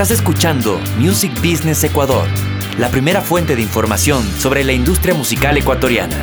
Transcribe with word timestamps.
Estás 0.00 0.18
escuchando 0.18 0.80
Music 0.98 1.30
Business 1.42 1.84
Ecuador, 1.84 2.26
la 2.78 2.88
primera 2.88 3.20
fuente 3.20 3.54
de 3.54 3.60
información 3.60 4.22
sobre 4.38 4.64
la 4.64 4.72
industria 4.72 5.12
musical 5.12 5.58
ecuatoriana. 5.58 6.16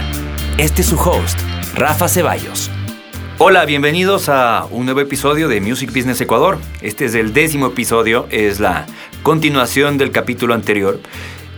Este 0.58 0.82
es 0.82 0.88
su 0.88 0.96
host, 0.96 1.40
Rafa 1.76 2.08
Ceballos. 2.08 2.72
Hola, 3.38 3.66
bienvenidos 3.66 4.30
a 4.30 4.66
un 4.72 4.86
nuevo 4.86 5.02
episodio 5.02 5.48
de 5.48 5.62
Music 5.62 5.94
Business 5.94 6.20
Ecuador. 6.20 6.58
Este 6.82 7.06
es 7.06 7.14
el 7.14 7.34
décimo 7.34 7.68
episodio, 7.68 8.26
es 8.32 8.60
la 8.60 8.88
continuación 9.22 10.00
del 10.00 10.10
capítulo 10.10 10.56
anterior, 10.56 11.00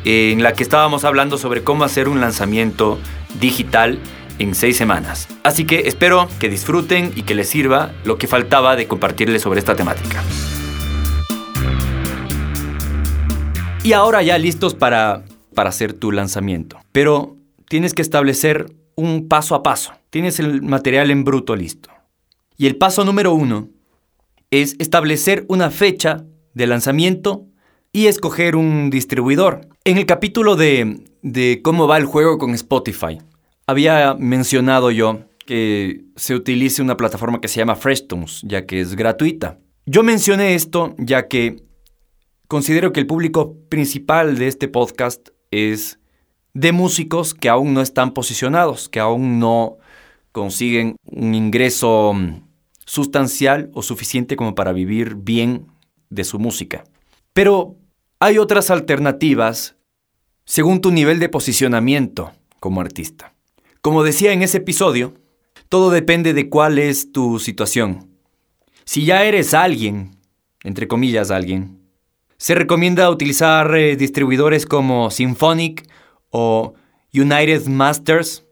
en 0.04 0.44
la 0.44 0.52
que 0.52 0.64
estábamos 0.64 1.06
hablando 1.06 1.38
sobre 1.38 1.64
cómo 1.64 1.86
hacer 1.86 2.10
un 2.10 2.20
lanzamiento 2.20 3.00
digital 3.40 3.98
en 4.40 4.56
seis 4.56 4.76
semanas. 4.76 5.30
Así 5.44 5.64
que 5.64 5.88
espero 5.88 6.28
que 6.38 6.50
disfruten 6.50 7.14
y 7.16 7.22
que 7.22 7.34
les 7.34 7.48
sirva 7.48 7.94
lo 8.04 8.18
que 8.18 8.28
faltaba 8.28 8.76
de 8.76 8.88
compartirles 8.88 9.42
sobre 9.42 9.60
esta 9.60 9.78
temática. 9.78 10.22
Y 13.84 13.94
ahora 13.94 14.22
ya 14.22 14.38
listos 14.38 14.76
para, 14.76 15.24
para 15.56 15.70
hacer 15.70 15.94
tu 15.94 16.12
lanzamiento. 16.12 16.80
Pero 16.92 17.38
tienes 17.70 17.94
que 17.94 18.02
establecer 18.02 18.74
un 18.96 19.28
paso 19.28 19.56
a 19.56 19.64
paso. 19.64 19.94
Tienes 20.10 20.40
el 20.40 20.62
material 20.62 21.12
en 21.12 21.24
bruto 21.24 21.56
listo. 21.56 21.90
Y 22.58 22.68
el 22.68 22.76
paso 22.76 23.06
número 23.06 23.34
uno 23.34 23.70
es 24.52 24.76
establecer 24.80 25.46
una 25.48 25.70
fecha 25.70 26.26
de 26.54 26.68
lanzamiento 26.68 27.46
y 27.94 28.08
escoger 28.08 28.56
un 28.56 28.90
distribuidor. 28.90 29.62
En 29.86 29.98
el 29.98 30.06
capítulo 30.06 30.56
de, 30.56 31.06
de 31.22 31.62
cómo 31.64 31.88
va 31.88 31.98
el 31.98 32.06
juego 32.06 32.38
con 32.38 32.54
Spotify, 32.54 33.20
había 33.66 34.14
mencionado 34.16 34.92
yo 34.92 35.22
que 35.46 36.02
se 36.16 36.36
utilice 36.36 36.82
una 36.82 36.98
plataforma 36.98 37.40
que 37.40 37.48
se 37.48 37.58
llama 37.58 37.76
FreshTunes, 37.76 38.42
ya 38.44 38.66
que 38.66 38.82
es 38.82 38.96
gratuita. 38.96 39.58
Yo 39.86 40.04
mencioné 40.04 40.54
esto 40.54 40.96
ya 40.98 41.28
que 41.28 41.64
considero 42.50 42.92
que 42.92 43.00
el 43.00 43.08
público 43.08 43.56
principal 43.70 44.38
de 44.38 44.48
este 44.48 44.68
podcast 44.68 45.30
es 45.52 46.00
de 46.56 46.72
músicos 46.72 47.36
que 47.36 47.48
aún 47.48 47.76
no 47.76 47.82
están 47.82 48.12
posicionados, 48.12 48.90
que 48.90 49.00
aún 49.00 49.40
no 49.40 49.78
consiguen 50.32 50.96
un 51.06 51.36
ingreso 51.36 52.12
mm, 52.14 52.42
sustancial 52.86 53.70
o 53.76 53.84
suficiente 53.84 54.36
como 54.36 54.56
para 54.56 54.74
vivir 54.74 55.14
bien 55.16 55.68
de 56.10 56.24
su 56.24 56.40
música. 56.40 56.84
Pero 57.34 57.76
hay 58.20 58.40
otras 58.40 58.72
alternativas 58.72 59.76
según 60.44 60.82
tu 60.82 60.90
nivel 60.90 61.20
de 61.20 61.30
posicionamiento 61.30 62.32
como 62.60 62.82
artista. 62.82 63.36
Como 63.82 64.02
decía 64.02 64.34
en 64.34 64.42
ese 64.42 64.58
episodio, 64.58 65.14
todo 65.70 65.92
depende 65.92 66.34
de 66.34 66.50
cuál 66.50 66.80
es 66.80 67.12
tu 67.12 67.38
situación. 67.38 68.10
Si 68.86 69.06
ya 69.06 69.24
eres 69.24 69.54
alguien, 69.54 70.18
entre 70.64 70.88
comillas 70.88 71.30
alguien, 71.30 71.79
se 72.40 72.56
recomienda 72.56 73.10
utilizar 73.10 73.76
eh, 73.76 73.98
distribuidores 73.98 74.66
como 74.66 75.12
Symphonic 75.12 75.86
o 76.30 76.74
United 77.14 77.68
Masters, 77.68 78.46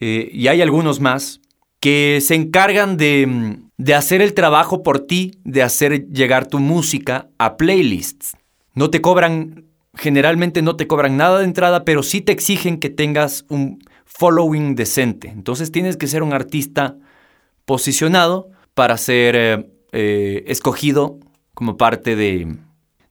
eh, 0.00 0.30
y 0.32 0.48
hay 0.48 0.62
algunos 0.62 1.00
más, 1.00 1.42
que 1.80 2.20
se 2.22 2.34
encargan 2.34 2.96
de, 2.96 3.26
mm, 3.26 3.68
de 3.76 3.94
hacer 3.94 4.22
el 4.22 4.32
trabajo 4.32 4.82
por 4.82 5.00
ti, 5.00 5.38
de 5.44 5.62
hacer 5.62 6.08
llegar 6.08 6.46
tu 6.46 6.58
música 6.60 7.28
a 7.36 7.58
playlists. 7.58 8.36
No 8.72 8.88
te 8.88 9.02
cobran, 9.02 9.66
generalmente 9.94 10.62
no 10.62 10.76
te 10.76 10.86
cobran 10.86 11.18
nada 11.18 11.40
de 11.40 11.44
entrada, 11.44 11.84
pero 11.84 12.02
sí 12.02 12.22
te 12.22 12.32
exigen 12.32 12.78
que 12.78 12.88
tengas 12.88 13.44
un 13.50 13.84
following 14.06 14.74
decente. 14.76 15.28
Entonces 15.28 15.70
tienes 15.70 15.98
que 15.98 16.06
ser 16.06 16.22
un 16.22 16.32
artista 16.32 16.96
posicionado 17.66 18.48
para 18.72 18.96
ser 18.96 19.68
eh, 19.92 20.44
escogido 20.46 21.18
como 21.52 21.76
parte 21.76 22.16
de, 22.16 22.56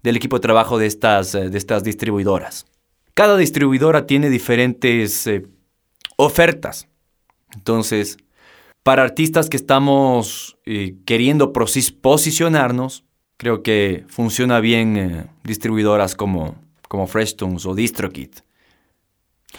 del 0.03 0.16
equipo 0.16 0.38
de 0.38 0.42
trabajo 0.42 0.78
de 0.78 0.88
estas, 0.88 1.36
eh, 1.36 1.50
de 1.50 1.58
estas 1.58 1.83
distribuidoras. 1.83 2.66
Cada 3.14 3.38
distribuidora 3.38 4.08
tiene 4.08 4.30
diferentes 4.30 5.27
eh, 5.27 5.45
ofertas. 6.15 6.87
Entonces, 7.54 8.17
para 8.83 9.04
artistas 9.04 9.49
que 9.49 9.58
estamos 9.58 10.58
eh, 10.65 10.95
queriendo 11.05 11.52
posicionarnos, 11.54 13.04
creo 13.37 13.61
que 13.64 14.05
funciona 14.08 14.60
bien 14.60 15.30
distribuidoras 15.43 16.16
como, 16.16 16.55
como 16.87 17.08
FreshTunes 17.08 17.66
o 17.66 17.76
DistroKid. 17.76 18.30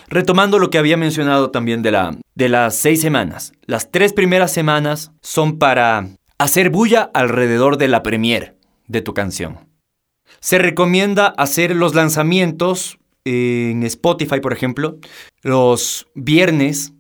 Retomando 0.09 0.59
lo 0.59 0.71
que 0.71 0.78
había 0.78 0.97
mencionado 0.97 1.51
también 1.51 1.83
de, 1.83 1.91
la, 1.91 2.17
de 2.34 2.49
las 2.49 2.77
seis 2.77 3.01
semanas. 3.01 3.53
Las 3.67 3.91
tres 3.91 4.12
primeras 4.12 4.53
semanas 4.53 5.12
son 5.21 5.59
para 5.59 6.09
hacer 6.39 6.71
bulla 6.71 7.11
alrededor 7.12 7.77
de 7.77 7.89
la 7.89 8.03
premiere 8.03 8.55
de 8.87 9.03
tu 9.03 9.15
canción. 9.15 9.70
Se 10.41 10.59
recomienda 10.59 11.27
hacer 11.27 11.77
los 11.77 11.95
lanzamientos 11.95 12.99
en 13.27 13.83
Spotify, 13.83 14.41
por 14.41 14.55
ejemplo, 14.55 14.99
los 15.43 16.06
viernes, 16.15 16.95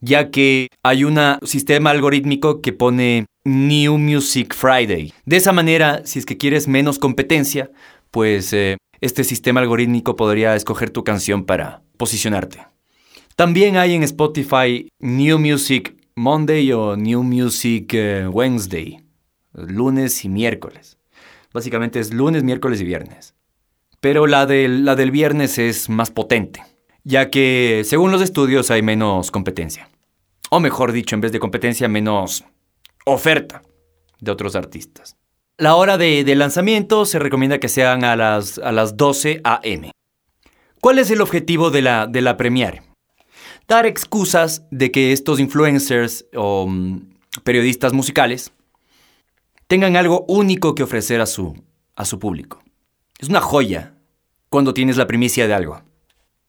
ya 0.00 0.30
que 0.30 0.68
hay 0.84 1.02
un 1.02 1.18
sistema 1.42 1.90
algorítmico 1.90 2.62
que 2.62 2.72
pone 2.72 3.26
New 3.44 3.98
Music 3.98 4.54
Friday. 4.54 5.12
De 5.24 5.36
esa 5.36 5.52
manera, 5.52 6.02
si 6.04 6.20
es 6.20 6.26
que 6.26 6.36
quieres 6.36 6.68
menos 6.68 7.00
competencia, 7.00 7.72
pues 8.12 8.52
eh, 8.52 8.76
este 9.00 9.24
sistema 9.24 9.60
algorítmico 9.60 10.14
podría 10.14 10.54
escoger 10.54 10.90
tu 10.90 11.02
canción 11.02 11.44
para 11.44 11.82
posicionarte. 11.96 12.66
También 13.34 13.76
hay 13.76 13.94
en 13.94 14.04
Spotify 14.04 14.88
New 15.00 15.40
Music 15.40 15.96
Monday 16.14 16.72
o 16.72 16.96
New 16.96 17.24
Music 17.24 17.92
eh, 17.94 18.28
Wednesday, 18.28 19.02
lunes 19.52 20.24
y 20.24 20.28
miércoles. 20.28 20.96
Básicamente 21.56 22.00
es 22.00 22.12
lunes, 22.12 22.44
miércoles 22.44 22.82
y 22.82 22.84
viernes. 22.84 23.34
Pero 24.02 24.26
la 24.26 24.44
del, 24.44 24.84
la 24.84 24.94
del 24.94 25.10
viernes 25.10 25.56
es 25.56 25.88
más 25.88 26.10
potente, 26.10 26.62
ya 27.02 27.30
que 27.30 27.80
según 27.86 28.12
los 28.12 28.20
estudios 28.20 28.70
hay 28.70 28.82
menos 28.82 29.30
competencia. 29.30 29.88
O 30.50 30.60
mejor 30.60 30.92
dicho, 30.92 31.14
en 31.14 31.22
vez 31.22 31.32
de 31.32 31.38
competencia, 31.38 31.88
menos 31.88 32.44
oferta 33.06 33.62
de 34.20 34.30
otros 34.30 34.54
artistas. 34.54 35.16
La 35.56 35.76
hora 35.76 35.96
de, 35.96 36.30
lanzamiento 36.34 37.06
se 37.06 37.18
recomienda 37.18 37.58
que 37.58 37.70
sean 37.70 38.04
a 38.04 38.16
las, 38.16 38.58
a 38.58 38.70
las 38.70 38.98
12 38.98 39.40
a.m. 39.42 39.92
¿Cuál 40.82 40.98
es 40.98 41.10
el 41.10 41.22
objetivo 41.22 41.70
de 41.70 41.80
la, 41.80 42.06
de 42.06 42.20
la 42.20 42.36
premiere? 42.36 42.82
Dar 43.66 43.86
excusas 43.86 44.66
de 44.70 44.90
que 44.90 45.12
estos 45.12 45.40
influencers 45.40 46.26
o 46.34 46.66
mm, 46.68 47.14
periodistas 47.44 47.94
musicales 47.94 48.52
tengan 49.66 49.96
algo 49.96 50.24
único 50.28 50.74
que 50.74 50.82
ofrecer 50.82 51.20
a 51.20 51.26
su, 51.26 51.54
a 51.94 52.04
su 52.04 52.18
público. 52.18 52.62
Es 53.18 53.28
una 53.28 53.40
joya 53.40 53.94
cuando 54.48 54.74
tienes 54.74 54.96
la 54.96 55.06
primicia 55.06 55.46
de 55.46 55.54
algo. 55.54 55.82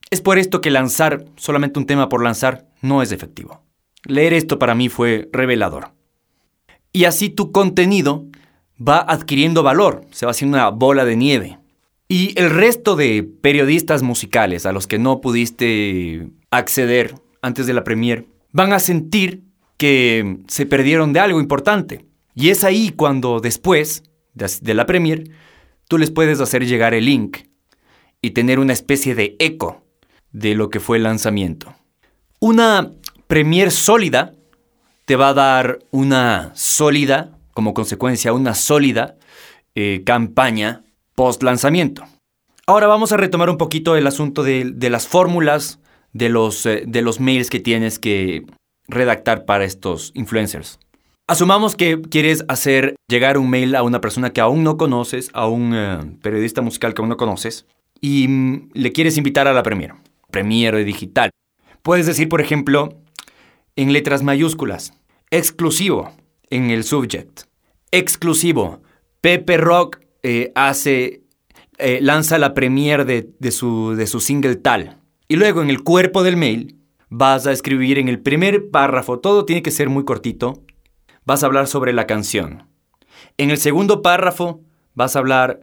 Es 0.10 0.22
por 0.22 0.38
esto 0.38 0.62
que 0.62 0.72
lanzar 0.72 1.26
solamente 1.36 1.80
un 1.80 1.86
tema 1.86 2.10
por 2.10 2.24
lanzar 2.24 2.68
no 2.82 3.02
es 3.02 3.12
efectivo. 3.12 3.62
Leer 4.06 4.34
esto 4.34 4.60
para 4.60 4.76
mí 4.76 4.90
fue 4.90 5.30
revelador. 5.32 5.92
Y 6.94 7.06
así 7.06 7.30
tu 7.30 7.52
contenido 7.52 8.26
va 8.80 9.00
adquiriendo 9.00 9.64
valor, 9.64 10.06
se 10.12 10.26
va 10.26 10.32
haciendo 10.32 10.58
una 10.58 10.70
bola 10.70 11.04
de 11.04 11.16
nieve. 11.16 11.60
Y 12.08 12.40
el 12.40 12.50
resto 12.50 12.96
de 12.96 13.24
periodistas 13.24 14.02
musicales 14.02 14.66
a 14.66 14.72
los 14.72 14.88
que 14.88 14.98
no 14.98 15.20
pudiste 15.20 16.30
acceder 16.52 17.16
antes 17.42 17.68
de 17.68 17.74
la 17.74 17.84
premier 17.84 18.26
van 18.54 18.72
a 18.72 18.80
sentir 18.80 19.44
que 19.76 20.38
se 20.48 20.66
perdieron 20.66 21.12
de 21.12 21.20
algo 21.20 21.42
importante. 21.42 22.06
Y 22.40 22.52
es 22.52 22.64
ahí 22.64 22.92
cuando 22.92 23.40
después 23.40 24.04
de 24.36 24.74
la 24.76 24.86
Premier, 24.86 25.32
tú 25.88 25.98
les 25.98 26.12
puedes 26.12 26.40
hacer 26.40 26.68
llegar 26.68 26.94
el 26.94 27.06
link 27.06 27.38
y 28.22 28.30
tener 28.30 28.60
una 28.60 28.74
especie 28.74 29.16
de 29.16 29.36
eco 29.40 29.84
de 30.32 30.54
lo 30.54 30.70
que 30.70 30.80
fue 30.80 30.98
el 30.98 31.04
lanzamiento. 31.04 31.74
Una 32.40 32.92
Premier 33.26 33.72
sólida 33.72 34.36
te 35.06 35.16
va 35.16 35.30
a 35.30 35.34
dar 35.34 35.80
una 35.90 36.52
sólida, 36.54 37.32
como 37.56 37.74
consecuencia, 37.74 38.34
una 38.34 38.54
sólida 38.54 39.16
eh, 39.74 40.04
campaña 40.06 40.84
post 41.16 41.42
lanzamiento. 41.42 42.04
Ahora 42.68 42.86
vamos 42.86 43.12
a 43.14 43.18
retomar 43.18 43.50
un 43.50 43.58
poquito 43.58 43.96
el 43.96 44.06
asunto 44.06 44.44
de, 44.44 44.76
las 44.92 45.08
fórmulas 45.08 45.80
de 46.14 46.30
los, 46.30 46.68
eh, 46.68 46.84
de 46.86 47.02
los 47.02 47.20
mails 47.20 47.50
que 47.50 47.60
tienes 47.60 47.98
que 47.98 48.46
redactar 48.88 49.46
para 49.46 49.66
estos 49.66 50.12
influencers. 50.14 50.78
Asumamos 51.30 51.76
que 51.76 52.00
quieres 52.02 52.46
hacer 52.48 52.96
llegar 53.10 53.38
un 53.38 53.50
mail 53.50 53.76
a 53.76 53.84
una 53.84 54.00
persona 54.00 54.32
que 54.32 54.40
aún 54.40 54.64
no 54.64 54.78
conoces, 54.78 55.30
a 55.34 55.46
un 55.46 55.74
eh, 55.76 56.00
periodista 56.22 56.62
musical 56.62 56.94
que 56.94 57.02
aún 57.02 57.10
no 57.10 57.18
conoces, 57.18 57.66
y 58.00 58.30
mm, 58.30 58.70
le 58.74 58.94
quieres 58.94 59.18
invitar 59.18 59.46
a 59.46 59.52
la 59.52 59.62
premier, 59.62 59.92
premier 60.32 60.86
digital. 60.86 61.32
Puedes 61.82 62.06
decir, 62.06 62.30
por 62.30 62.40
ejemplo, 62.40 63.02
en 63.76 63.92
letras 63.92 64.24
mayúsculas, 64.24 64.94
exclusivo 65.30 66.14
en 66.50 66.70
el 66.70 66.86
subject, 66.86 67.42
exclusivo. 67.92 68.82
Pepe 69.20 69.58
Rock 69.58 70.00
eh, 70.24 70.54
hace, 70.56 71.24
eh, 71.78 72.00
lanza 72.02 72.38
la 72.38 72.54
premier 72.54 73.04
de, 73.04 73.30
de, 73.38 73.52
su, 73.52 73.96
de 73.98 74.08
su 74.08 74.22
single 74.22 74.56
tal. 74.56 75.02
Y 75.28 75.36
luego 75.36 75.62
en 75.62 75.70
el 75.70 75.84
cuerpo 75.84 76.24
del 76.24 76.38
mail 76.38 76.78
vas 77.10 77.48
a 77.48 77.52
escribir 77.52 78.00
en 78.00 78.08
el 78.08 78.20
primer 78.20 78.70
párrafo, 78.70 79.20
todo 79.20 79.44
tiene 79.44 79.62
que 79.62 79.72
ser 79.72 79.90
muy 79.90 80.06
cortito, 80.06 80.64
vas 81.28 81.44
a 81.44 81.48
hablar 81.48 81.68
sobre 81.68 81.92
la 81.92 82.08
canción. 82.08 82.64
En 83.38 83.52
el 83.52 83.58
segundo 83.58 84.02
párrafo 84.02 84.62
vas 84.96 85.16
a 85.16 85.20
hablar 85.20 85.60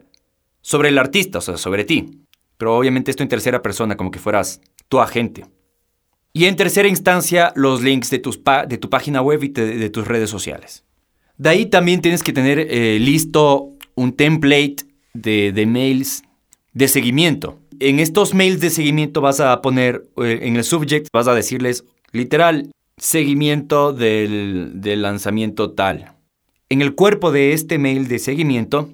sobre 0.61 0.89
el 0.89 0.97
artista, 0.99 1.39
o 1.39 1.41
sea, 1.41 1.57
sobre 1.57 1.83
ti. 1.83 2.21
Pero 2.57 2.77
obviamente 2.77 3.09
esto 3.09 3.23
en 3.23 3.29
tercera 3.29 3.63
persona, 3.63 3.97
como 3.97 4.11
que 4.11 4.19
fueras 4.19 4.61
tu 4.87 4.99
agente. 4.99 5.43
Y 6.33 6.45
en 6.45 6.55
tercera 6.55 6.87
instancia, 6.87 7.51
los 7.55 7.81
links 7.81 8.11
de, 8.11 8.19
tus 8.19 8.39
de 8.67 8.77
tu 8.77 8.91
página 8.91 9.23
web 9.23 9.43
y 9.43 9.47
de, 9.49 9.89
tus 9.89 10.07
redes 10.07 10.29
sociales. 10.29 10.85
De 11.37 11.49
ahí 11.49 11.65
también 11.65 11.99
tienes 11.99 12.21
que 12.21 12.31
tener 12.31 12.59
eh, 12.59 12.99
listo 12.99 13.71
un 13.95 14.13
template 14.13 14.77
de, 15.13 15.51
de, 15.51 15.65
mails 15.65 16.23
de 16.73 16.87
seguimiento. 16.87 17.59
En 17.79 17.99
estos 17.99 18.35
mails 18.35 18.61
de 18.61 18.69
seguimiento 18.69 19.19
vas 19.19 19.39
a 19.39 19.59
poner 19.63 20.03
eh, 20.17 20.41
en 20.43 20.57
el 20.57 20.63
subject, 20.63 21.07
vas 21.11 21.27
a 21.27 21.33
decirles 21.33 21.85
literal, 22.11 22.69
seguimiento 22.97 23.93
del, 23.93 25.01
lanzamiento 25.01 25.71
tal. 25.71 26.13
En 26.69 26.81
el 26.81 26.95
cuerpo 26.95 27.31
de 27.31 27.53
este 27.53 27.77
mail 27.77 28.07
de 28.07 28.19
seguimiento, 28.19 28.89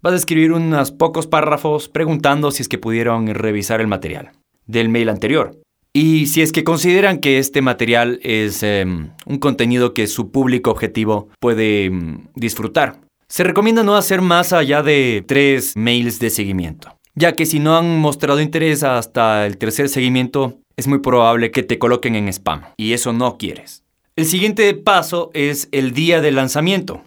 vas 0.00 0.12
a 0.12 0.16
escribir 0.16 0.52
unos 0.52 0.92
pocos 0.92 1.26
párrafos 1.26 1.88
preguntando 1.88 2.50
si 2.50 2.62
es 2.62 2.68
que 2.68 2.78
pudieron 2.78 3.26
revisar 3.28 3.80
el 3.80 3.86
material 3.86 4.32
del 4.66 4.88
mail 4.88 5.08
anterior. 5.08 5.58
Y 5.92 6.26
si 6.26 6.42
es 6.42 6.50
que 6.50 6.64
consideran 6.64 7.18
que 7.18 7.38
este 7.38 7.62
material 7.62 8.18
es 8.22 8.62
em, 8.62 9.10
un 9.26 9.38
contenido 9.38 9.94
que 9.94 10.08
su 10.08 10.32
público 10.32 10.70
objetivo 10.70 11.28
puede 11.38 11.84
em, 11.84 12.26
disfrutar. 12.34 13.00
Se 13.28 13.44
recomienda 13.44 13.84
no 13.84 13.96
hacer 13.96 14.20
más 14.20 14.52
allá 14.52 14.82
de 14.82 15.24
tres 15.26 15.76
mails 15.76 16.18
de 16.18 16.30
seguimiento, 16.30 16.98
ya 17.14 17.32
que 17.32 17.46
si 17.46 17.60
no 17.60 17.76
han 17.76 17.98
mostrado 17.98 18.40
interés 18.40 18.82
hasta 18.82 19.46
el 19.46 19.56
tercer 19.56 19.88
seguimiento, 19.88 20.58
es 20.76 20.86
muy 20.86 20.98
probable 20.98 21.50
que 21.50 21.62
te 21.62 21.78
coloquen 21.78 22.16
en 22.16 22.28
spam, 22.28 22.62
y 22.76 22.92
eso 22.92 23.12
no 23.12 23.38
quieres. 23.38 23.84
El 24.16 24.26
siguiente 24.26 24.72
paso 24.74 25.30
es 25.34 25.68
el 25.72 25.92
día 25.92 26.20
de 26.20 26.32
lanzamiento. 26.32 27.02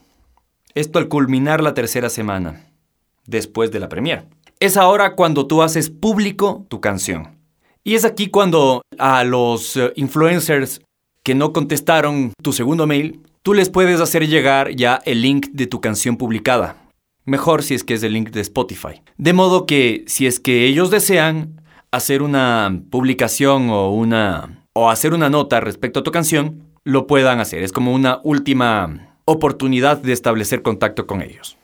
Esto 0.76 1.00
al 1.00 1.08
culminar 1.08 1.62
la 1.62 1.74
tercera 1.74 2.10
semana, 2.10 2.70
después 3.26 3.72
de 3.72 3.80
la 3.80 3.90
premiere. 3.90 4.26
Es 4.60 4.76
ahora 4.76 5.16
cuando 5.16 5.48
tú 5.48 5.62
haces 5.62 5.90
público 5.90 6.66
tu 6.70 6.82
canción. 6.82 7.38
Y 7.84 7.96
es 7.96 8.04
aquí 8.04 8.28
cuando 8.28 8.82
a 8.98 9.24
los 9.24 9.78
eh, 9.78 9.94
influencers 9.96 10.82
que 11.24 11.36
no 11.36 11.54
contestaron 11.54 12.34
tu 12.42 12.52
segundo 12.54 12.88
mail, 12.88 13.22
tú 13.44 13.54
les 13.54 13.70
puedes 13.70 14.02
hacer 14.02 14.28
llegar 14.28 14.72
ya 14.76 15.02
el 15.06 15.22
link 15.22 15.48
de 15.52 15.68
tu 15.68 15.80
canción 15.80 16.18
publicada. 16.18 16.76
Mejor 17.24 17.64
si 17.64 17.76
es 17.76 17.84
que 17.84 17.94
es 17.94 18.04
el 18.04 18.14
link 18.14 18.32
de 18.32 18.42
Spotify. 18.42 19.02
De 19.18 19.34
modo 19.34 19.66
que 19.66 20.04
si 20.08 20.28
es 20.28 20.40
que 20.40 20.66
ellos 20.66 20.90
desean, 20.90 21.57
hacer 21.92 22.22
una 22.22 22.82
publicación 22.90 23.70
o 23.70 23.92
una 23.92 24.64
o 24.74 24.92
hacer 24.92 25.14
una 25.14 25.30
nota 25.30 25.60
respecto 25.60 26.02
a 26.02 26.04
tu 26.04 26.12
canción, 26.12 26.68
lo 26.84 27.08
puedan 27.08 27.40
hacer. 27.40 27.64
Es 27.64 27.72
como 27.72 27.94
una 27.94 28.20
última 28.24 29.18
oportunidad 29.26 29.98
de 29.98 30.14
establecer 30.14 30.62
contacto 30.62 31.08
con 31.08 31.22
ellos. 31.22 31.58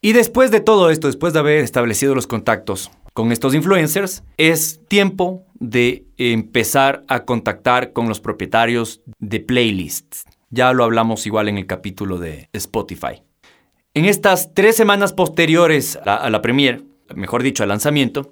Y 0.00 0.12
después 0.12 0.50
de 0.50 0.60
todo 0.60 0.90
esto, 0.90 1.08
después 1.08 1.32
de 1.32 1.40
haber 1.40 1.58
establecido 1.58 2.14
los 2.14 2.26
contactos 2.26 2.90
con 3.12 3.32
estos 3.32 3.54
influencers, 3.54 4.22
es 4.36 4.80
tiempo 4.86 5.46
de 5.54 6.06
empezar 6.16 7.04
a 7.08 7.24
contactar 7.24 7.92
con 7.92 8.08
los 8.08 8.20
propietarios 8.20 9.02
de 9.18 9.40
playlists. 9.40 10.24
Ya 10.50 10.72
lo 10.72 10.84
hablamos 10.84 11.26
igual 11.26 11.48
en 11.48 11.58
el 11.58 11.66
capítulo 11.66 12.18
de 12.18 12.48
Spotify. 12.52 13.22
En 13.94 14.04
estas 14.04 14.54
tres 14.54 14.76
semanas 14.76 15.12
posteriores 15.12 15.96
a 15.96 16.04
la, 16.04 16.14
a 16.16 16.30
la 16.30 16.42
premiere, 16.42 16.82
mejor 17.14 17.42
dicho, 17.42 17.62
al 17.62 17.70
lanzamiento, 17.70 18.30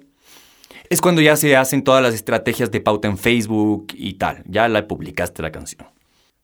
es 0.89 1.01
cuando 1.01 1.21
ya 1.21 1.35
se 1.35 1.55
hacen 1.55 1.83
todas 1.83 2.03
las 2.03 2.13
estrategias 2.13 2.71
de 2.71 2.81
pauta 2.81 3.07
en 3.07 3.17
Facebook 3.17 3.87
y 3.93 4.13
tal. 4.13 4.43
Ya 4.47 4.67
la 4.67 4.87
publicaste 4.87 5.41
la 5.41 5.51
canción. 5.51 5.87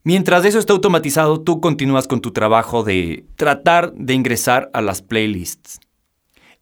Mientras 0.02 0.44
eso 0.44 0.58
está 0.58 0.72
automatizado, 0.72 1.42
tú 1.42 1.60
continúas 1.60 2.08
con 2.08 2.20
tu 2.20 2.32
trabajo 2.32 2.82
de 2.82 3.26
tratar 3.36 3.92
de 3.92 4.14
ingresar 4.14 4.70
a 4.72 4.80
las 4.80 5.02
playlists. 5.02 5.78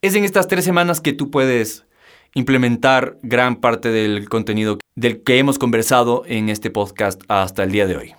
Es 0.03 0.15
en 0.15 0.25
estas 0.25 0.49
tres 0.49 0.65
semanas 0.65 1.01
que 1.01 1.13
tú 1.13 1.31
puedes 1.31 1.87
implementar 2.35 3.17
gran 3.23 3.57
parte 3.57 3.91
del 3.91 4.29
contenido 4.29 4.79
del 4.97 5.23
que 5.23 5.39
hemos 5.39 5.59
conversado 5.59 6.25
en 6.27 6.49
este 6.49 6.71
podcast 6.71 7.23
hasta 7.29 7.63
el 7.63 7.73
día 7.73 7.87
de 7.87 7.97
hoy. 7.97 8.15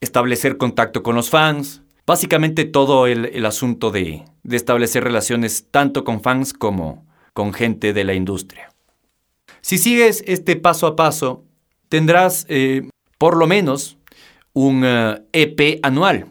Establecer 0.00 0.56
contacto 0.58 1.02
con 1.02 1.16
los 1.16 1.30
fans, 1.30 1.82
básicamente 2.06 2.64
todo 2.64 3.06
el, 3.06 3.44
asunto 3.44 3.90
de, 3.90 4.24
establecer 4.48 5.02
relaciones 5.02 5.66
tanto 5.70 6.04
con 6.04 6.22
fans 6.22 6.52
como 6.52 7.04
con 7.32 7.52
gente 7.52 7.92
de 7.92 8.04
la 8.04 8.14
industria. 8.14 8.70
Si 9.66 9.78
sigues 9.78 10.22
este 10.28 10.54
paso 10.54 10.86
a 10.86 10.94
paso, 10.94 11.42
tendrás 11.88 12.46
eh, 12.48 12.88
por 13.18 13.36
lo 13.36 13.48
menos 13.48 13.98
un 14.52 14.84
EP 14.84 15.60
eh, 15.60 15.72
e 15.72 15.80
anual, 15.82 16.26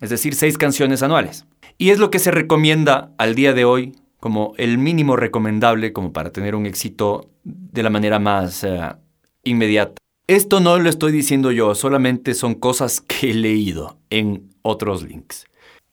es 0.00 0.10
decir, 0.10 0.36
seis 0.36 0.56
canciones 0.56 1.02
anuales. 1.02 1.46
Y 1.78 1.90
es 1.90 1.98
lo 1.98 2.12
que 2.12 2.20
se 2.20 2.30
recomienda 2.30 3.10
al 3.18 3.34
día 3.34 3.54
de 3.54 3.64
hoy 3.64 3.96
como 4.20 4.54
el 4.56 4.78
mínimo 4.78 5.16
recomendable 5.16 5.92
como 5.92 6.12
para 6.12 6.30
tener 6.30 6.54
un 6.54 6.66
éxito 6.66 7.28
de 7.42 7.82
la 7.82 7.90
manera 7.90 8.20
más 8.20 8.62
eh, 8.62 8.78
inmediata. 9.42 9.96
Esto 10.28 10.60
no 10.60 10.78
lo 10.78 10.88
estoy 10.88 11.10
diciendo 11.10 11.50
yo, 11.50 11.74
solamente 11.74 12.34
son 12.34 12.54
cosas 12.54 13.00
que 13.08 13.32
he 13.32 13.34
leído 13.34 13.98
en 14.10 14.48
otros 14.62 15.02
links. 15.02 15.44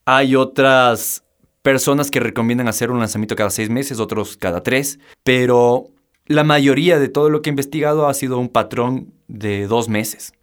Hay 0.05 0.35
otras 0.35 1.23
personas 1.63 2.11
que 2.11 2.19
recomiendan 2.19 2.67
hacer 2.67 2.91
un 2.91 2.99
lanzamiento 2.99 3.35
cada 3.35 3.49
seis 3.49 3.71
meses, 3.71 3.99
otros 3.99 4.37
cada 4.37 4.61
tres, 4.61 4.99
pero 5.23 5.89
la 6.31 6.43
mayoría 6.43 6.99
de 6.99 7.09
todo 7.09 7.29
lo 7.29 7.41
que 7.41 7.49
he 7.49 7.51
investigado 7.51 8.07
ha 8.07 8.13
sido 8.13 8.39
un 8.39 8.49
patrón 8.49 9.13
de 9.27 9.67
dos 9.67 9.89
meses. 9.89 10.33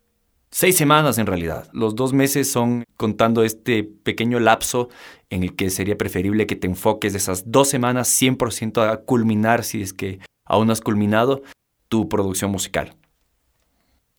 Seis 0.50 0.76
semanas 0.76 1.18
en 1.18 1.26
realidad. 1.26 1.68
Los 1.72 1.94
dos 1.94 2.12
meses 2.12 2.50
son 2.50 2.84
contando 2.96 3.42
este 3.42 3.84
pequeño 3.84 4.40
lapso 4.40 4.88
en 5.30 5.42
el 5.42 5.54
que 5.54 5.68
sería 5.68 5.98
preferible 5.98 6.46
que 6.46 6.56
te 6.56 6.66
enfoques 6.66 7.14
esas 7.14 7.50
dos 7.50 7.68
semanas 7.68 8.08
100% 8.08 8.90
a 8.90 8.98
culminar, 8.98 9.62
si 9.64 9.82
es 9.82 9.92
que 9.92 10.20
aún 10.44 10.70
has 10.70 10.80
culminado, 10.80 11.42
tu 11.88 12.08
producción 12.08 12.50
musical. 12.50 12.94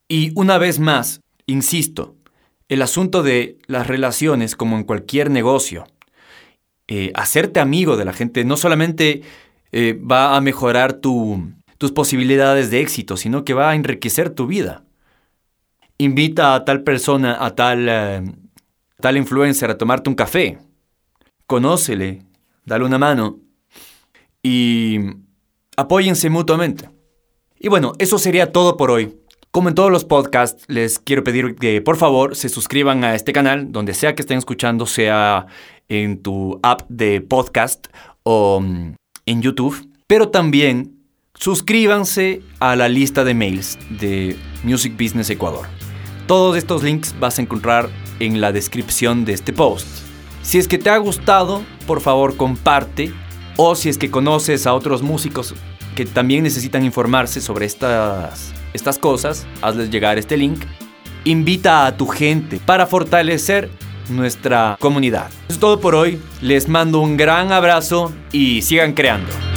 Y 0.08 0.32
una 0.36 0.58
vez 0.58 0.80
más, 0.80 1.22
insisto, 1.48 2.16
el 2.68 2.84
asunto 2.84 3.24
de 3.24 3.58
las 3.66 3.88
relaciones, 3.88 4.56
como 4.56 4.78
en 4.78 4.84
cualquier 4.84 5.32
negocio, 5.32 5.86
eh, 6.88 7.12
hacerte 7.16 7.60
amigo 7.60 7.98
de 7.98 8.06
la 8.06 8.14
gente 8.14 8.44
no 8.46 8.58
solamente 8.58 9.22
eh, 9.72 10.00
va 10.00 10.36
a 10.36 10.42
mejorar 10.42 10.94
tu, 10.94 11.52
tus 11.80 11.92
posibilidades 11.94 12.70
de 12.70 12.82
éxito, 12.82 13.18
sino 13.18 13.44
que 13.44 13.56
va 13.56 13.72
a 13.72 13.76
enriquecer 13.76 14.30
tu 14.30 14.46
vida. 14.46 14.84
Invita 15.98 16.54
a 16.54 16.66
tal 16.66 16.84
persona, 16.84 17.44
a 17.44 17.56
tal, 17.56 17.88
eh, 17.90 18.22
tal 19.00 19.18
influencer 19.18 19.72
a 19.72 19.78
tomarte 19.78 20.10
un 20.10 20.16
café. 20.16 20.60
Conócele, 21.48 22.22
dale 22.66 22.86
una 22.86 22.98
mano 22.98 23.40
y 24.44 25.00
apóyense 25.78 26.30
mutuamente. 26.30 26.90
Y 27.58 27.70
bueno, 27.70 27.94
eso 27.98 28.20
sería 28.20 28.52
todo 28.52 28.76
por 28.76 28.92
hoy. 28.92 29.16
Como 29.52 29.70
en 29.70 29.76
todos 29.76 29.90
los 29.90 30.04
podcasts, 30.04 30.66
les 30.68 31.00
quiero 31.00 31.24
pedir 31.24 31.56
que 31.56 31.82
por 31.82 31.96
favor 31.96 32.36
se 32.36 32.50
suscriban 32.50 33.06
a 33.06 33.16
este 33.16 33.32
canal, 33.32 33.72
donde 33.72 33.94
sea 33.94 34.16
que 34.16 34.22
estén 34.22 34.38
escuchando, 34.38 34.86
sea 34.86 35.48
en 35.88 36.22
tu 36.22 36.60
app 36.62 36.82
de 36.90 37.22
podcast 37.22 37.88
o 38.24 38.60
mm, 38.60 38.96
en 39.26 39.42
YouTube, 39.42 39.90
pero 40.08 40.30
también 40.30 40.99
suscríbanse 41.40 42.42
a 42.60 42.76
la 42.76 42.90
lista 42.90 43.24
de 43.24 43.34
mails 43.34 43.80
de 43.90 44.38
Music 44.64 44.94
Business 44.94 45.30
Ecuador. 45.30 45.68
Todos 46.28 46.58
estos 46.58 46.84
links 46.84 47.16
vas 47.18 47.40
a 47.40 47.42
encontrar 47.42 47.90
en 48.20 48.42
la 48.42 48.52
descripción 48.52 49.24
de 49.24 49.34
este 49.34 49.54
post. 49.54 49.88
Si 50.44 50.58
es 50.58 50.68
que 50.68 50.78
te 50.78 50.90
ha 50.90 50.98
gustado, 50.98 51.64
por 51.88 52.02
favor 52.02 52.36
comparte 52.36 53.14
o 53.56 53.76
si 53.76 53.88
es 53.88 53.98
que 53.98 54.12
conoces 54.12 54.68
a 54.68 54.74
otros 54.74 55.02
músicos 55.02 55.56
que 55.96 56.06
también 56.06 56.44
necesitan 56.44 56.84
informarse 56.84 57.42
sobre 57.42 57.66
estas, 57.66 58.54
estas 58.74 59.00
cosas, 59.00 59.48
hazles 59.62 59.90
llegar 59.90 60.18
este 60.18 60.38
link. 60.38 60.60
Invita 61.24 61.86
a 61.86 61.96
tu 61.96 62.08
gente 62.08 62.60
para 62.66 62.86
fortalecer 62.86 63.70
nuestra 64.10 64.78
comunidad. 64.80 65.28
Eso 65.28 65.54
es 65.54 65.60
todo 65.60 65.80
por 65.80 65.96
hoy. 65.96 66.20
Les 66.42 66.68
mando 66.68 67.00
un 67.00 67.16
gran 67.16 67.52
abrazo 67.52 68.12
y 68.32 68.62
sigan 68.62 68.94
creando. 68.94 69.49